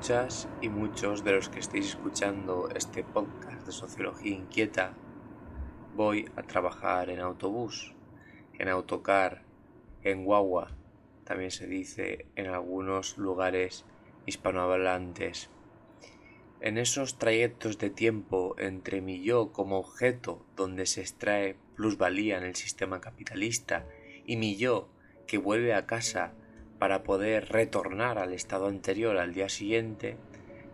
Muchas 0.00 0.48
y 0.62 0.70
muchos 0.70 1.24
de 1.24 1.32
los 1.32 1.50
que 1.50 1.60
estáis 1.60 1.88
escuchando 1.88 2.70
este 2.74 3.04
podcast 3.04 3.66
de 3.66 3.70
Sociología 3.72 4.34
Inquieta, 4.34 4.94
voy 5.94 6.26
a 6.36 6.42
trabajar 6.42 7.10
en 7.10 7.20
autobús, 7.20 7.94
en 8.58 8.70
autocar, 8.70 9.42
en 10.02 10.24
guagua, 10.24 10.74
también 11.24 11.50
se 11.50 11.66
dice 11.66 12.24
en 12.34 12.46
algunos 12.46 13.18
lugares 13.18 13.84
hispanohablantes. 14.24 15.50
En 16.62 16.78
esos 16.78 17.18
trayectos 17.18 17.76
de 17.76 17.90
tiempo 17.90 18.56
entre 18.58 19.02
mi 19.02 19.22
yo 19.22 19.52
como 19.52 19.78
objeto 19.78 20.46
donde 20.56 20.86
se 20.86 21.02
extrae 21.02 21.58
plusvalía 21.76 22.38
en 22.38 22.44
el 22.44 22.56
sistema 22.56 23.02
capitalista 23.02 23.84
y 24.24 24.38
mi 24.38 24.56
yo 24.56 24.88
que 25.26 25.36
vuelve 25.36 25.74
a 25.74 25.84
casa 25.84 26.32
para 26.80 27.02
poder 27.02 27.50
retornar 27.50 28.18
al 28.18 28.32
estado 28.32 28.66
anterior 28.66 29.18
al 29.18 29.34
día 29.34 29.50
siguiente, 29.50 30.16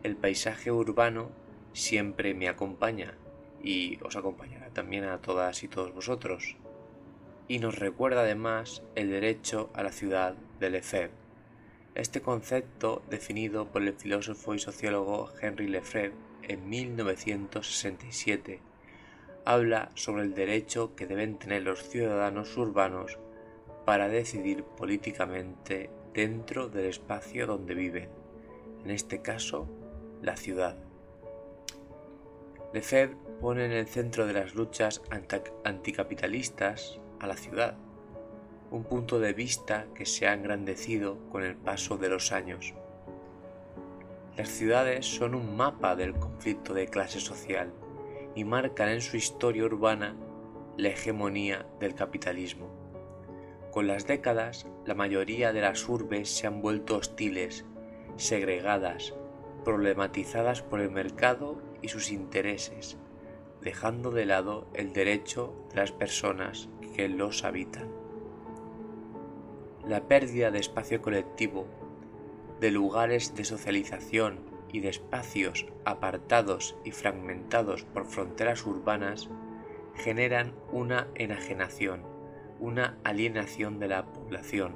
el 0.05 0.17
paisaje 0.17 0.71
urbano 0.71 1.33
siempre 1.73 2.33
me 2.33 2.49
acompaña 2.49 3.19
y 3.61 3.99
os 4.05 4.15
acompañará 4.15 4.69
también 4.71 5.03
a 5.03 5.21
todas 5.21 5.65
y 5.65 5.69
todos 5.69 5.93
vosotros. 5.93 6.57
Y 7.49 7.59
nos 7.59 7.81
recuerda 7.81 8.21
además 8.21 8.85
el 8.95 9.11
derecho 9.11 9.69
a 9.75 9.83
la 9.83 9.91
ciudad 9.91 10.37
de 10.61 10.71
Lefebvre. 10.71 11.11
Este 11.97 12.21
concepto, 12.21 13.03
definido 13.11 13.67
por 13.73 13.83
el 13.83 13.93
filósofo 13.93 14.55
y 14.55 14.61
sociólogo 14.61 15.33
Henry 15.43 15.67
Lefebvre 15.67 16.15
en 16.45 16.69
1967, 16.69 18.61
habla 19.45 19.91
sobre 19.95 20.23
el 20.23 20.35
derecho 20.35 20.95
que 20.95 21.07
deben 21.09 21.37
tener 21.37 21.65
los 21.65 21.89
ciudadanos 21.89 22.57
urbanos 22.57 23.19
para 23.85 24.09
decidir 24.09 24.65
políticamente 24.65 25.91
dentro 26.17 26.71
del 26.71 26.87
espacio 26.87 27.47
donde 27.47 27.75
viven, 27.75 28.09
en 28.83 28.91
este 28.91 29.21
caso, 29.21 29.69
la 30.23 30.35
ciudad. 30.35 30.79
Lefebvre 32.73 33.19
pone 33.39 33.67
en 33.67 33.73
el 33.73 33.87
centro 33.87 34.27
de 34.27 34.33
las 34.33 34.55
luchas 34.55 35.03
anticapitalistas 35.65 36.99
a 37.21 37.27
la 37.27 37.37
ciudad, 37.37 37.77
un 38.71 38.85
punto 38.85 39.21
de 39.21 39.35
vista 39.35 39.89
que 39.95 40.07
se 40.07 40.27
ha 40.27 40.33
engrandecido 40.33 41.19
con 41.29 41.43
el 41.43 41.55
paso 41.55 41.99
de 41.99 42.09
los 42.09 42.33
años. 42.33 42.73
Las 44.39 44.49
ciudades 44.49 45.05
son 45.05 45.35
un 45.35 45.55
mapa 45.55 45.97
del 45.97 46.15
conflicto 46.15 46.73
de 46.73 46.89
clase 46.89 47.21
social 47.21 47.75
y 48.35 48.45
marcan 48.45 48.89
en 48.89 49.03
su 49.03 49.19
historia 49.19 49.65
urbana 49.65 50.17
la 50.79 50.89
hegemonía 50.89 51.67
del 51.79 51.95
capitalismo. 51.95 52.86
Con 53.77 53.89
las 53.89 54.07
décadas, 54.07 54.67
la 54.87 54.95
mayoría 54.95 55.53
de 55.53 55.61
las 55.61 55.87
urbes 55.87 56.31
se 56.31 56.47
han 56.47 56.63
vuelto 56.63 56.97
hostiles, 56.97 57.67
segregadas, 58.17 59.13
problematizadas 59.67 60.63
por 60.63 60.81
el 60.81 60.91
mercado 60.91 61.61
y 61.83 61.89
sus 61.89 62.11
intereses, 62.11 62.97
dejando 63.61 64.13
de 64.13 64.25
lado 64.25 64.67
el 64.73 64.95
derecho 64.95 65.53
de 65.69 65.77
las 65.77 65.93
personas 65.93 66.71
que 66.95 67.11
los 67.11 67.45
habitan. 67.45 67.91
La 69.87 70.09
pérdida 70.09 70.51
de 70.51 70.61
espacio 70.61 71.03
colectivo, 71.03 71.67
de 72.61 72.71
lugares 72.71 73.35
de 73.35 73.45
socialización 73.45 74.39
y 74.73 74.81
de 74.81 74.89
espacios 74.89 75.67
apartados 75.85 76.77
y 76.83 76.93
fragmentados 76.93 77.85
por 77.85 78.07
fronteras 78.07 78.65
urbanas 78.65 79.29
generan 79.97 80.55
una 80.73 81.09
enajenación, 81.15 82.16
una 82.61 82.99
alienación 83.05 83.79
de 83.79 83.89
la 83.89 84.07
población. 84.07 84.75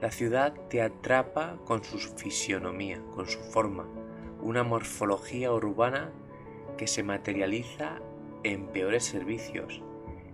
La 0.00 0.10
ciudad 0.10 0.54
te 0.68 0.82
atrapa 0.82 1.58
con 1.64 1.84
su 1.84 1.98
fisionomía, 1.98 3.00
con 3.14 3.28
su 3.28 3.38
forma, 3.38 3.86
una 4.40 4.64
morfología 4.64 5.52
urbana 5.52 6.10
que 6.76 6.86
se 6.86 7.02
materializa 7.02 8.00
en 8.42 8.66
peores 8.66 9.04
servicios, 9.04 9.82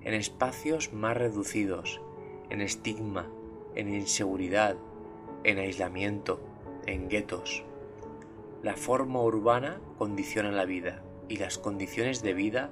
en 0.02 0.14
espacios 0.14 0.92
más 0.92 1.16
reducidos, 1.16 2.00
en 2.48 2.62
estigma, 2.62 3.28
en 3.74 3.92
inseguridad, 3.92 4.76
en 5.44 5.58
aislamiento, 5.58 6.40
en 6.86 7.08
guetos. 7.08 7.64
La 8.62 8.74
forma 8.74 9.20
urbana 9.20 9.80
condiciona 9.98 10.50
la 10.50 10.64
vida 10.64 11.02
y 11.28 11.36
las 11.36 11.58
condiciones 11.58 12.22
de 12.22 12.32
vida 12.32 12.70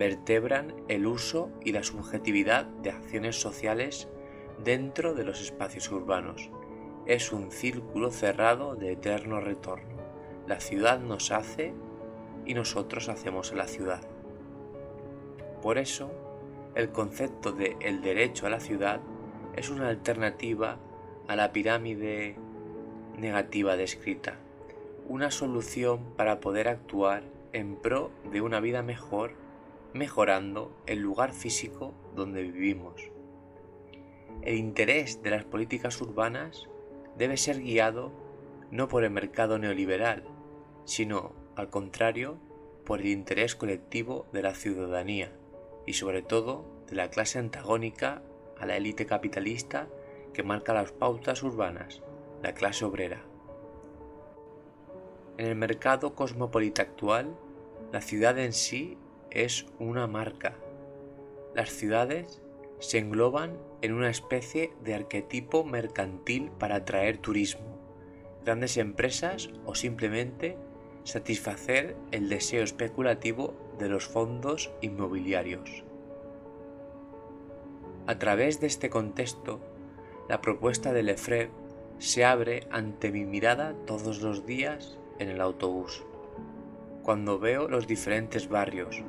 vertebran 0.00 0.72
el 0.88 1.06
uso 1.06 1.50
y 1.62 1.72
la 1.72 1.82
subjetividad 1.82 2.64
de 2.64 2.88
acciones 2.88 3.38
sociales 3.38 4.08
dentro 4.64 5.12
de 5.12 5.24
los 5.24 5.42
espacios 5.42 5.90
urbanos. 5.90 6.48
Es 7.04 7.32
un 7.32 7.52
círculo 7.52 8.10
cerrado 8.10 8.76
de 8.76 8.92
eterno 8.92 9.40
retorno. 9.40 10.00
La 10.46 10.58
ciudad 10.58 11.00
nos 11.00 11.30
hace 11.32 11.74
y 12.46 12.54
nosotros 12.54 13.10
hacemos 13.10 13.52
a 13.52 13.56
la 13.56 13.66
ciudad. 13.66 14.00
Por 15.60 15.76
eso, 15.76 16.10
el 16.74 16.92
concepto 16.92 17.52
de 17.52 17.76
el 17.80 18.00
derecho 18.00 18.46
a 18.46 18.50
la 18.50 18.60
ciudad 18.60 19.02
es 19.54 19.68
una 19.68 19.88
alternativa 19.88 20.78
a 21.28 21.36
la 21.36 21.52
pirámide 21.52 22.36
negativa 23.18 23.76
descrita, 23.76 24.36
una 25.10 25.30
solución 25.30 26.14
para 26.16 26.40
poder 26.40 26.68
actuar 26.68 27.22
en 27.52 27.76
pro 27.76 28.10
de 28.32 28.40
una 28.40 28.60
vida 28.60 28.82
mejor, 28.82 29.49
mejorando 29.92 30.72
el 30.86 31.00
lugar 31.00 31.32
físico 31.32 31.94
donde 32.14 32.42
vivimos. 32.42 33.10
El 34.42 34.56
interés 34.56 35.22
de 35.22 35.30
las 35.30 35.44
políticas 35.44 36.00
urbanas 36.00 36.68
debe 37.16 37.36
ser 37.36 37.60
guiado 37.60 38.12
no 38.70 38.88
por 38.88 39.04
el 39.04 39.10
mercado 39.10 39.58
neoliberal, 39.58 40.24
sino 40.84 41.32
al 41.56 41.70
contrario, 41.70 42.38
por 42.84 43.00
el 43.00 43.08
interés 43.08 43.54
colectivo 43.54 44.26
de 44.32 44.42
la 44.42 44.54
ciudadanía 44.54 45.32
y 45.86 45.94
sobre 45.94 46.22
todo 46.22 46.64
de 46.88 46.96
la 46.96 47.10
clase 47.10 47.38
antagónica 47.38 48.22
a 48.58 48.66
la 48.66 48.76
élite 48.76 49.06
capitalista 49.06 49.88
que 50.32 50.42
marca 50.42 50.72
las 50.72 50.92
pautas 50.92 51.42
urbanas, 51.42 52.02
la 52.42 52.54
clase 52.54 52.84
obrera. 52.84 53.22
En 55.36 55.46
el 55.46 55.56
mercado 55.56 56.14
cosmopolita 56.14 56.82
actual, 56.82 57.36
la 57.92 58.00
ciudad 58.00 58.38
en 58.38 58.52
sí 58.52 58.98
es 59.30 59.66
una 59.78 60.06
marca. 60.06 60.56
Las 61.54 61.70
ciudades 61.70 62.42
se 62.78 62.98
engloban 62.98 63.58
en 63.82 63.92
una 63.92 64.10
especie 64.10 64.72
de 64.82 64.94
arquetipo 64.94 65.64
mercantil 65.64 66.50
para 66.58 66.76
atraer 66.76 67.18
turismo, 67.18 67.78
grandes 68.44 68.76
empresas 68.76 69.50
o 69.64 69.74
simplemente 69.74 70.56
satisfacer 71.04 71.96
el 72.10 72.28
deseo 72.28 72.62
especulativo 72.62 73.54
de 73.78 73.88
los 73.88 74.06
fondos 74.06 74.70
inmobiliarios. 74.80 75.84
A 78.06 78.18
través 78.18 78.60
de 78.60 78.66
este 78.66 78.90
contexto, 78.90 79.60
la 80.28 80.40
propuesta 80.40 80.92
de 80.92 81.02
Lefebvre 81.02 81.50
se 81.98 82.24
abre 82.24 82.66
ante 82.70 83.12
mi 83.12 83.24
mirada 83.24 83.74
todos 83.86 84.22
los 84.22 84.46
días 84.46 84.98
en 85.18 85.28
el 85.28 85.40
autobús, 85.40 86.02
cuando 87.02 87.38
veo 87.38 87.68
los 87.68 87.86
diferentes 87.86 88.48
barrios, 88.48 89.02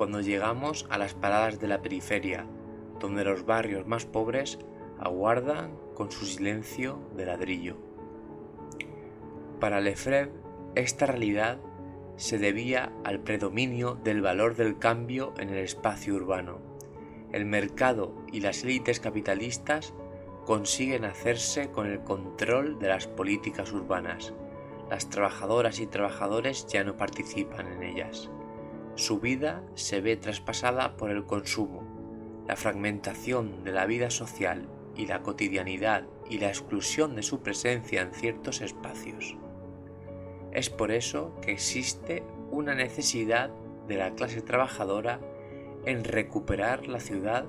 cuando 0.00 0.22
llegamos 0.22 0.86
a 0.88 0.96
las 0.96 1.12
paradas 1.12 1.60
de 1.60 1.68
la 1.68 1.82
periferia, 1.82 2.46
donde 2.98 3.22
los 3.22 3.44
barrios 3.44 3.86
más 3.86 4.06
pobres 4.06 4.58
aguardan 4.98 5.76
con 5.94 6.10
su 6.10 6.24
silencio 6.24 6.98
de 7.18 7.26
ladrillo. 7.26 7.76
Para 9.60 9.82
Lefebvre, 9.82 10.32
esta 10.74 11.04
realidad 11.04 11.58
se 12.16 12.38
debía 12.38 12.94
al 13.04 13.20
predominio 13.20 13.94
del 14.02 14.22
valor 14.22 14.56
del 14.56 14.78
cambio 14.78 15.34
en 15.36 15.50
el 15.50 15.58
espacio 15.58 16.14
urbano. 16.14 16.60
El 17.30 17.44
mercado 17.44 18.14
y 18.32 18.40
las 18.40 18.64
élites 18.64 19.00
capitalistas 19.00 19.92
consiguen 20.46 21.04
hacerse 21.04 21.70
con 21.72 21.86
el 21.86 22.00
control 22.04 22.78
de 22.78 22.88
las 22.88 23.06
políticas 23.06 23.70
urbanas. 23.70 24.32
Las 24.88 25.10
trabajadoras 25.10 25.78
y 25.78 25.86
trabajadores 25.86 26.66
ya 26.68 26.84
no 26.84 26.96
participan 26.96 27.70
en 27.70 27.82
ellas. 27.82 28.30
Su 28.94 29.20
vida 29.20 29.62
se 29.74 30.00
ve 30.00 30.16
traspasada 30.16 30.96
por 30.96 31.10
el 31.10 31.24
consumo. 31.24 32.44
La 32.46 32.56
fragmentación 32.56 33.64
de 33.64 33.72
la 33.72 33.86
vida 33.86 34.10
social 34.10 34.68
y 34.96 35.06
la 35.06 35.22
cotidianidad 35.22 36.04
y 36.28 36.38
la 36.38 36.48
exclusión 36.48 37.14
de 37.16 37.22
su 37.22 37.40
presencia 37.40 38.02
en 38.02 38.12
ciertos 38.12 38.60
espacios. 38.60 39.36
Es 40.52 40.68
por 40.68 40.90
eso 40.90 41.34
que 41.42 41.52
existe 41.52 42.24
una 42.50 42.74
necesidad 42.74 43.50
de 43.86 43.96
la 43.96 44.14
clase 44.14 44.42
trabajadora 44.42 45.20
en 45.84 46.04
recuperar 46.04 46.88
la 46.88 47.00
ciudad 47.00 47.46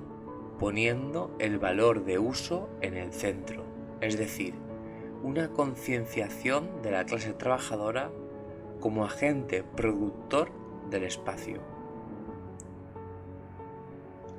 poniendo 0.59 1.35
el 1.39 1.57
valor 1.57 2.05
de 2.05 2.19
uso 2.19 2.69
en 2.81 2.95
el 2.95 3.11
centro, 3.11 3.65
es 3.99 4.17
decir, 4.17 4.53
una 5.23 5.49
concienciación 5.49 6.81
de 6.81 6.91
la 6.91 7.05
clase 7.05 7.33
trabajadora 7.33 8.11
como 8.79 9.03
agente 9.05 9.63
productor 9.63 10.51
del 10.91 11.05
espacio. 11.05 11.59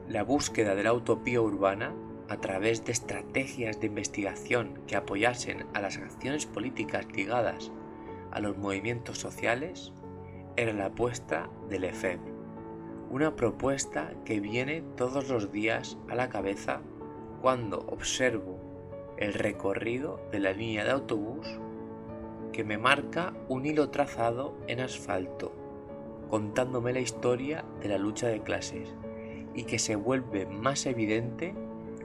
La 0.08 0.22
búsqueda 0.22 0.74
de 0.74 0.84
la 0.84 0.92
utopía 0.92 1.40
urbana 1.40 1.92
a 2.28 2.36
través 2.36 2.84
de 2.84 2.92
estrategias 2.92 3.80
de 3.80 3.88
investigación 3.88 4.80
que 4.86 4.96
apoyasen 4.96 5.66
a 5.74 5.80
las 5.80 5.96
acciones 5.96 6.46
políticas 6.46 7.06
ligadas 7.12 7.72
a 8.30 8.40
los 8.40 8.56
movimientos 8.56 9.18
sociales 9.18 9.92
era 10.56 10.72
la 10.72 10.86
apuesta 10.86 11.48
del 11.68 11.84
EFEM, 11.84 12.20
una 13.10 13.36
propuesta 13.36 14.12
que 14.24 14.40
viene 14.40 14.82
todos 14.96 15.28
los 15.28 15.52
días 15.52 15.98
a 16.08 16.14
la 16.14 16.28
cabeza 16.28 16.80
cuando 17.40 17.80
observo 17.88 18.58
el 19.18 19.34
recorrido 19.34 20.20
de 20.30 20.40
la 20.40 20.52
línea 20.52 20.84
de 20.84 20.90
autobús 20.90 21.46
que 22.52 22.64
me 22.64 22.78
marca 22.78 23.34
un 23.48 23.66
hilo 23.66 23.90
trazado 23.90 24.54
en 24.66 24.80
asfalto, 24.80 25.52
contándome 26.32 26.94
la 26.94 27.00
historia 27.00 27.62
de 27.82 27.90
la 27.90 27.98
lucha 27.98 28.26
de 28.26 28.40
clases 28.40 28.94
y 29.54 29.64
que 29.64 29.78
se 29.78 29.96
vuelve 29.96 30.46
más 30.46 30.86
evidente 30.86 31.54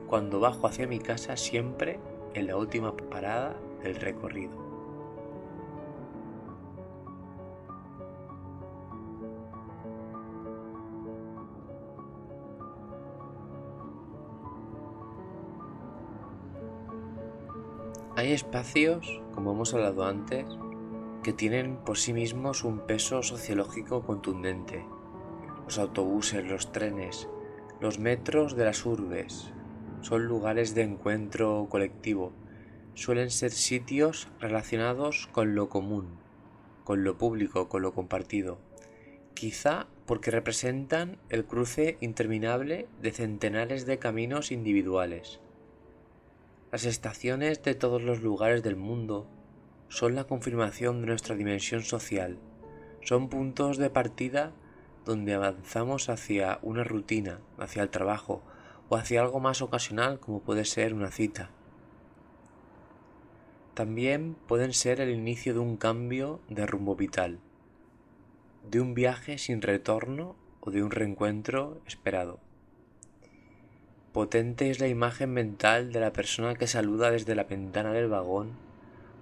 cuando 0.05 0.41
bajo 0.41 0.67
hacia 0.67 0.85
mi 0.85 0.99
casa 0.99 1.37
siempre 1.37 1.97
en 2.33 2.47
la 2.47 2.57
última 2.57 2.93
parada 2.93 3.55
del 3.81 3.95
recorrido. 3.95 4.51
Hay 18.17 18.33
espacios, 18.33 19.21
como 19.33 19.53
hemos 19.53 19.73
hablado 19.73 20.03
antes, 20.03 20.45
que 21.27 21.33
tienen 21.33 21.75
por 21.75 21.97
sí 21.97 22.13
mismos 22.13 22.63
un 22.63 22.87
peso 22.87 23.21
sociológico 23.21 24.01
contundente. 24.05 24.85
Los 25.65 25.77
autobuses, 25.77 26.47
los 26.47 26.71
trenes, 26.71 27.27
los 27.81 27.99
metros 27.99 28.55
de 28.55 28.63
las 28.63 28.85
urbes 28.85 29.51
son 29.99 30.25
lugares 30.25 30.73
de 30.73 30.83
encuentro 30.83 31.67
colectivo. 31.69 32.31
Suelen 32.93 33.29
ser 33.29 33.51
sitios 33.51 34.29
relacionados 34.39 35.27
con 35.33 35.53
lo 35.53 35.67
común, 35.67 36.17
con 36.85 37.03
lo 37.03 37.17
público, 37.17 37.67
con 37.67 37.81
lo 37.81 37.93
compartido. 37.93 38.59
Quizá 39.33 39.87
porque 40.05 40.31
representan 40.31 41.17
el 41.27 41.43
cruce 41.43 41.97
interminable 41.99 42.87
de 43.01 43.11
centenares 43.11 43.85
de 43.85 43.99
caminos 43.99 44.49
individuales 44.49 45.41
las 46.71 46.83
estaciones 46.83 47.63
de 47.63 47.75
todos 47.75 48.03
los 48.03 48.21
lugares 48.21 48.61
del 48.61 48.75
mundo 48.75 49.27
son 49.89 50.15
la 50.15 50.25
confirmación 50.25 51.01
de 51.01 51.07
nuestra 51.07 51.35
dimensión 51.35 51.81
social, 51.81 52.37
son 53.01 53.29
puntos 53.29 53.77
de 53.77 53.89
partida 53.89 54.51
donde 55.05 55.33
avanzamos 55.33 56.09
hacia 56.09 56.59
una 56.61 56.83
rutina, 56.83 57.39
hacia 57.57 57.83
el 57.83 57.89
trabajo 57.89 58.43
o 58.89 58.97
hacia 58.97 59.21
algo 59.21 59.39
más 59.39 59.61
ocasional 59.61 60.19
como 60.19 60.41
puede 60.41 60.65
ser 60.65 60.93
una 60.93 61.11
cita. 61.11 61.49
También 63.73 64.35
pueden 64.47 64.73
ser 64.73 64.99
el 64.99 65.11
inicio 65.11 65.53
de 65.53 65.59
un 65.59 65.77
cambio 65.77 66.41
de 66.49 66.65
rumbo 66.65 66.95
vital, 66.95 67.39
de 68.69 68.81
un 68.81 68.93
viaje 68.93 69.37
sin 69.37 69.61
retorno 69.61 70.35
o 70.59 70.71
de 70.71 70.83
un 70.83 70.91
reencuentro 70.91 71.79
esperado. 71.85 72.39
Potente 74.11 74.69
es 74.69 74.79
la 74.79 74.87
imagen 74.87 75.31
mental 75.31 75.93
de 75.93 75.99
la 76.01 76.11
persona 76.11 76.55
que 76.55 76.67
saluda 76.67 77.11
desde 77.11 77.35
la 77.35 77.43
ventana 77.45 77.93
del 77.93 78.09
vagón 78.09 78.66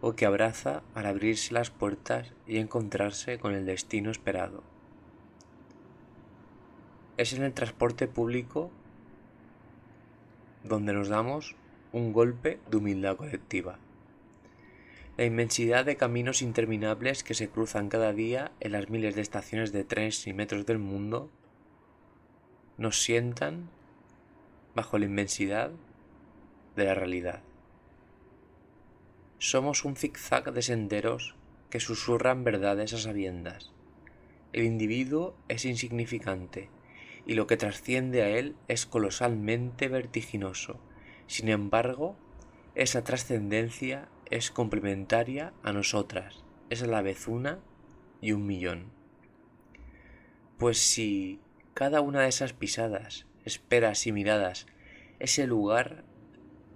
o 0.01 0.15
que 0.15 0.25
abraza 0.25 0.83
para 0.94 1.09
abrirse 1.09 1.53
las 1.53 1.69
puertas 1.69 2.33
y 2.47 2.57
encontrarse 2.57 3.39
con 3.39 3.53
el 3.53 3.65
destino 3.65 4.12
esperado. 4.12 4.63
Es 7.18 7.33
en 7.33 7.44
el 7.44 7.53
transporte 7.53 8.07
público 8.07 8.71
donde 10.63 10.94
nos 10.94 11.07
damos 11.07 11.56
un 11.92 12.12
golpe 12.12 12.59
de 12.69 12.77
humildad 12.77 13.15
colectiva. 13.15 13.77
La 15.18 15.24
inmensidad 15.24 15.86
de 15.86 15.95
caminos 15.95 16.41
interminables 16.41 17.24
que 17.24 17.36
se 17.36 17.48
cruzan 17.48 17.88
cada 17.88 18.12
día 18.12 18.51
en 18.59 18.74
las 18.74 18.89
miles 18.89 19.15
de 19.15 19.21
estaciones 19.21 19.71
de 19.71 19.86
trenes 19.86 20.27
y 20.27 20.33
metros 20.33 20.65
del 20.65 20.80
mundo 20.80 21.30
nos 22.77 23.01
sientan 23.01 23.69
bajo 24.75 24.98
la 24.98 25.06
inmensidad 25.06 25.71
de 26.75 26.83
la 26.83 26.95
realidad. 26.95 27.41
Somos 29.38 29.84
un 29.84 29.96
zigzag 29.96 30.54
de 30.54 30.62
senderos 30.62 31.36
que 31.70 31.80
susurran 31.80 32.44
verdades 32.44 32.94
a 32.94 32.98
sabiendas. 32.98 33.74
El 34.54 34.64
individuo 34.64 35.36
es 35.50 35.66
insignificante 35.66 36.70
y 37.26 37.34
lo 37.34 37.46
que 37.46 37.58
trasciende 37.58 38.22
a 38.22 38.30
él 38.30 38.56
es 38.68 38.86
colosalmente 38.86 39.90
vertiginoso. 39.90 40.80
Sin 41.28 41.50
embargo, 41.50 42.16
esa 42.76 43.04
trascendencia 43.04 44.08
es 44.30 44.52
complementaria 44.52 45.54
a 45.64 45.74
nosotras, 45.74 46.44
es 46.70 46.84
a 46.84 46.88
la 46.88 47.02
vez 47.02 47.28
una 47.28 47.60
y 48.22 48.32
un 48.32 48.46
millón. 48.46 48.92
Pues 50.58 50.78
si 50.78 51.42
cada 51.74 52.00
una 52.00 52.22
de 52.22 52.30
esas 52.30 52.54
pisadas 52.54 53.28
esperas 53.44 54.08
y 54.08 54.14
miradas, 54.14 54.66
ese 55.20 55.46
lugar, 55.46 56.06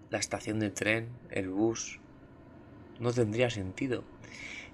la 0.10 0.20
estación 0.20 0.60
de 0.60 0.72
tren, 0.72 1.10
el 1.30 1.50
bus, 1.50 2.00
no 3.00 3.14
tendría 3.14 3.50
sentido. 3.50 4.04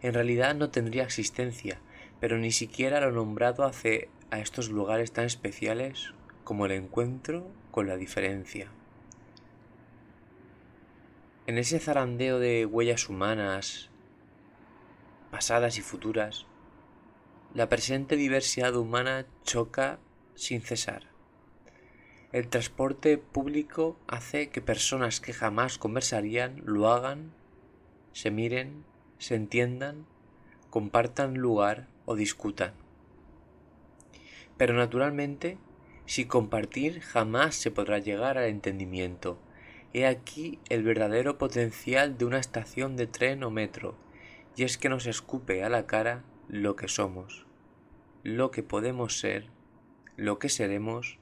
En 0.02 0.14
realidad 0.14 0.56
no 0.56 0.70
tendría 0.70 1.04
existencia, 1.04 1.80
pero 2.20 2.38
ni 2.38 2.52
siquiera 2.52 3.00
lo 3.02 3.12
nombrado 3.12 3.64
hace 3.64 4.10
a 4.32 4.40
estos 4.40 4.70
lugares 4.70 5.12
tan 5.12 5.26
especiales 5.26 6.14
como 6.44 6.66
el 6.66 6.72
encuentro 6.72 7.48
con 7.72 7.88
la 7.88 7.98
diferencia. 7.98 8.70
En 11.48 11.58
ese 11.58 11.80
zarandeo 11.80 12.40
de 12.40 12.66
huellas 12.66 13.08
humanas, 13.08 13.90
pasadas 15.30 15.78
y 15.78 15.82
futuras, 15.82 16.48
la 17.54 17.70
presente 17.70 18.16
diversidad 18.16 18.76
humana 18.76 19.26
choca 19.44 20.00
sin 20.34 20.62
cesar. 20.62 21.04
El 22.32 22.48
transporte 22.48 23.18
público 23.18 23.98
hace 24.08 24.50
que 24.50 24.62
personas 24.62 25.22
que 25.22 25.34
jamás 25.34 25.78
conversarían 25.78 26.62
lo 26.66 26.92
hagan, 26.92 27.32
se 28.16 28.32
miren, 28.32 28.86
se 29.18 29.36
entiendan, 29.36 30.06
compartan 30.70 31.34
lugar 31.34 31.90
o 32.06 32.16
discutan. 32.16 32.72
Pero 34.56 34.74
naturalmente, 34.74 35.58
si 36.06 36.24
compartir 36.24 37.02
jamás 37.02 37.56
se 37.56 37.72
podrá 37.72 38.00
llegar 38.00 38.38
al 38.38 38.46
entendimiento. 38.46 39.38
He 39.92 40.06
aquí 40.06 40.60
el 40.70 40.82
verdadero 40.82 41.38
potencial 41.38 42.18
de 42.18 42.24
una 42.24 42.40
estación 42.40 42.96
de 42.96 43.06
tren 43.06 43.44
o 43.44 43.52
metro, 43.52 43.98
y 44.56 44.64
es 44.64 44.78
que 44.78 44.88
nos 44.88 45.08
escupe 45.08 45.66
a 45.66 45.70
la 45.70 45.86
cara 45.86 46.24
lo 46.48 46.78
que 46.78 46.88
somos, 46.88 47.46
lo 48.24 48.50
que 48.50 48.64
podemos 48.64 49.20
ser, 49.20 49.48
lo 50.16 50.40
que 50.40 50.48
seremos 50.48 51.20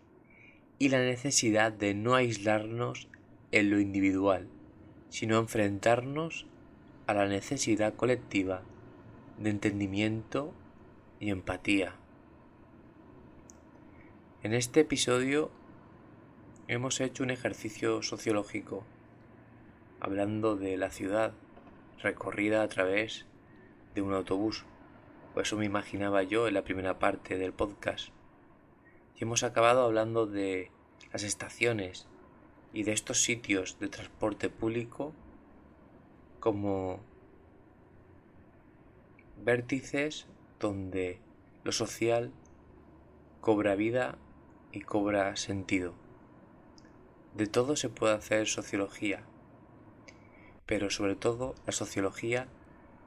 y 0.77 0.89
la 0.89 0.99
necesidad 0.99 1.71
de 1.71 1.95
no 1.95 2.13
aislarnos 2.13 3.09
en 3.51 3.71
lo 3.71 3.79
individual, 3.79 4.47
sino 5.09 5.39
enfrentarnos 5.39 6.45
a 7.05 7.13
la 7.13 7.27
necesidad 7.27 7.95
colectiva 7.95 8.61
de 9.37 9.49
entendimiento 9.49 10.53
y 11.19 11.31
empatía. 11.31 11.95
En 14.41 14.53
este 14.53 14.81
episodio 14.81 15.51
hemos 16.67 17.01
hecho 17.01 17.23
un 17.23 17.31
ejercicio 17.31 18.01
sociológico 18.03 18.85
hablando 19.99 20.55
de 20.55 20.77
la 20.77 20.91
ciudad 20.91 21.33
recorrida 22.01 22.61
a 22.61 22.67
través 22.67 23.25
de 23.95 24.01
un 24.01 24.13
autobús, 24.13 24.65
o 25.35 25.41
eso 25.41 25.57
me 25.57 25.65
imaginaba 25.65 26.23
yo 26.23 26.47
en 26.47 26.53
la 26.53 26.63
primera 26.63 26.99
parte 26.99 27.37
del 27.37 27.53
podcast. 27.53 28.09
Y 29.15 29.23
hemos 29.23 29.43
acabado 29.43 29.83
hablando 29.83 30.25
de 30.25 30.71
las 31.11 31.23
estaciones 31.23 32.07
y 32.73 32.83
de 32.83 32.93
estos 32.93 33.21
sitios 33.21 33.77
de 33.79 33.87
transporte 33.87 34.49
público 34.49 35.13
como 36.43 36.99
vértices 39.45 40.27
donde 40.59 41.21
lo 41.63 41.71
social 41.71 42.33
cobra 43.39 43.75
vida 43.75 44.17
y 44.73 44.81
cobra 44.81 45.37
sentido. 45.37 45.93
De 47.33 47.47
todo 47.47 47.77
se 47.77 47.87
puede 47.87 48.15
hacer 48.15 48.47
sociología. 48.47 49.23
pero 50.65 50.89
sobre 50.89 51.15
todo 51.15 51.55
la 51.65 51.71
sociología 51.71 52.49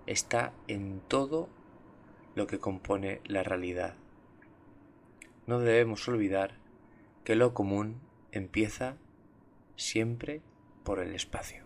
está 0.07 0.55
en 0.67 1.01
todo 1.07 1.51
lo 2.35 2.47
que 2.47 2.59
compone 2.59 3.21
la 3.27 3.43
realidad. 3.43 3.97
No 5.47 5.59
debemos 5.59 6.09
olvidar 6.09 6.55
que 7.23 7.35
lo 7.35 7.53
común 7.53 8.01
empieza 8.33 8.97
siempre 9.77 10.41
por 10.85 11.01
el 11.01 11.15
espacio. 11.15 11.66